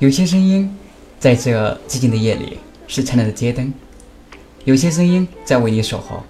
[0.00, 0.74] 有些声音
[1.18, 2.56] 在这寂静的夜里
[2.88, 3.70] 是灿烂的街灯，
[4.64, 6.22] 有些声音在为你守候。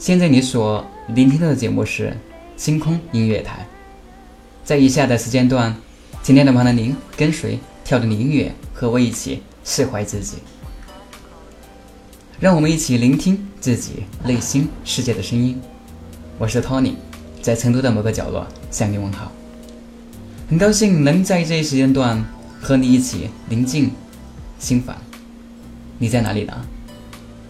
[0.00, 2.12] 现在你所聆听到的节目是
[2.56, 3.64] 星空音乐台，
[4.64, 5.72] 在以下的时间段，
[6.24, 10.38] 今天的旁的您跟随跳动的音乐，和我一起释怀自己，
[12.40, 15.62] 让我们一起聆听自己内心世界的声音。
[16.36, 16.94] 我是 Tony，
[17.40, 19.30] 在成都的某个角落向你问好，
[20.50, 22.24] 很高兴能在这一时间段
[22.60, 23.90] 和你一起宁静
[24.58, 24.96] 心烦。
[25.98, 26.54] 你在哪里呢？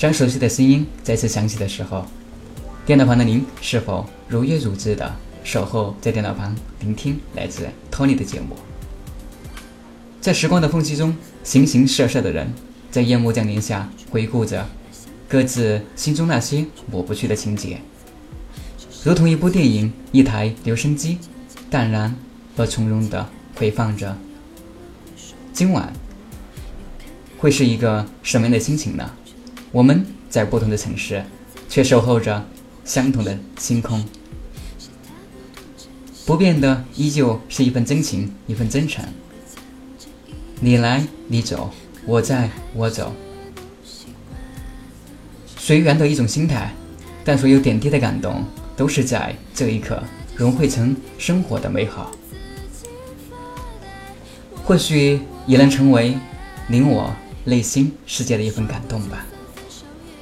[0.00, 2.04] 当熟悉的声音再次响起的时候。
[2.84, 8.56] 电脑旁的您是否如约如织的守候在电脑旁聆听来自托尼的节目？
[10.20, 12.52] 在时光的缝隙中，形形色色的人
[12.90, 14.66] 在夜幕降临下回顾着
[15.28, 17.80] 各自心中那些抹不去的情节，
[19.04, 21.18] 如同一部电影，一台留声机
[21.70, 22.16] 淡然
[22.56, 24.18] 而从容地回放着。
[25.52, 25.92] 今晚
[27.38, 29.10] 会是一个什么样的心情呢？
[29.70, 31.24] 我们在不同的城市，
[31.68, 32.44] 却守候着。
[32.84, 34.04] 相同的星空，
[36.26, 39.04] 不变的依旧是一份真情，一份真诚。
[40.58, 41.70] 你来，你走，
[42.04, 43.12] 我在，我走，
[45.56, 46.74] 随缘的一种心态。
[47.24, 48.44] 但所有点滴的感动，
[48.76, 50.02] 都是在这一刻
[50.34, 52.10] 融汇成生活的美好。
[54.72, 56.16] 或许也能成为
[56.66, 59.26] 您我内心世界的一份感动吧。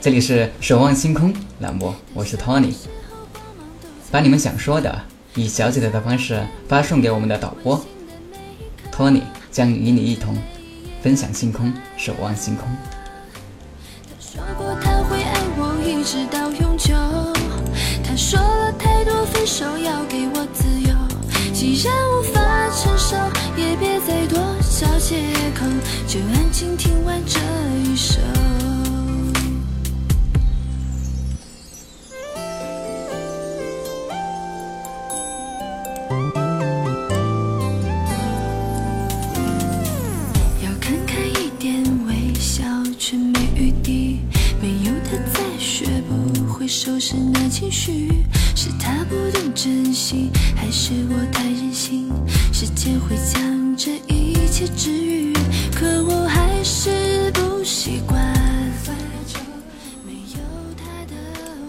[0.00, 2.74] 这里是守望星空栏目，我是 Tony。
[4.10, 5.02] 把你们想说的
[5.36, 7.80] 以小纸条的方式发送给我们的导播
[8.92, 10.36] Tony，将与你一同
[11.00, 12.68] 分享星空，守望星空。
[14.08, 16.92] 他说过他会爱我一直到永久，
[18.02, 20.92] 他说了太多分手要给我自由，
[21.54, 23.16] 既然无法承受，
[23.56, 24.19] 也别再
[25.10, 25.16] 借
[25.56, 25.66] 口
[26.06, 27.40] 就安静听完这
[27.82, 28.20] 一首。
[40.62, 42.62] 要看开一点微笑
[42.96, 44.20] 却没余地
[44.62, 48.22] 没有他再学不会收拾那情绪。
[48.54, 52.12] 是他不懂珍惜还是我太任性？
[52.52, 54.29] 时间会将这一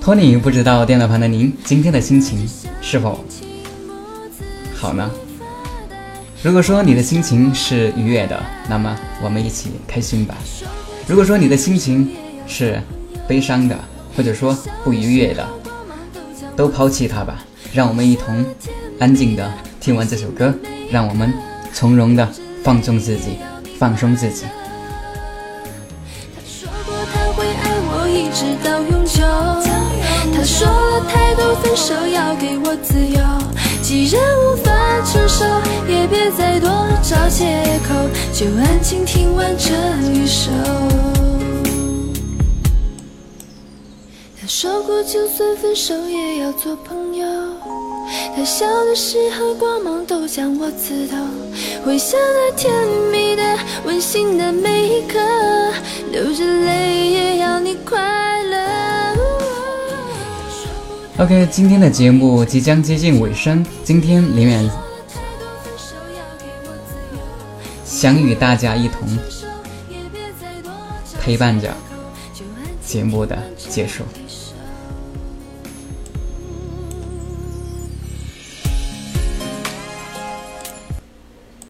[0.00, 2.48] 托尼不知道电脑旁的您今天的心情
[2.80, 3.24] 是否
[4.74, 5.08] 好呢？
[6.42, 10.34] 如果说你的心情是愉悦的，那么我们一起开心吧；
[11.06, 12.10] 如果说你的心情
[12.48, 12.82] 是
[13.28, 13.78] 悲伤的，
[14.16, 15.46] 或者说不愉悦的，
[16.56, 17.44] 都抛弃它吧。
[17.72, 18.44] 让我们一同
[18.98, 19.48] 安静的
[19.78, 20.52] 听完这首歌，
[20.90, 21.32] 让我们
[21.72, 22.28] 从容的
[22.62, 23.38] 放纵自己，
[23.78, 24.44] 放松自己。
[26.34, 29.22] 他说过他会爱我一直到永久。
[30.32, 33.20] 他说了太多分手要给我自由，
[33.82, 34.70] 既然无法
[35.04, 35.44] 承受，
[35.88, 36.68] 也别再多
[37.02, 37.94] 找借口，
[38.32, 39.72] 就安静听完这
[40.12, 40.50] 一首。
[44.52, 47.24] 说过就算分手也要做朋友，
[48.34, 51.16] 他笑的时候光芒都将我刺透，
[51.86, 52.68] 回想那甜
[53.12, 53.42] 蜜的
[53.84, 55.20] 温馨的每一刻，
[56.10, 59.16] 流着泪也要你快乐。
[61.18, 63.64] OK，今天的节目即将接近尾声。
[63.84, 64.68] 今天林远
[67.84, 69.08] 想与大家一同
[71.20, 71.72] 陪伴着
[72.84, 74.02] 节目的结束。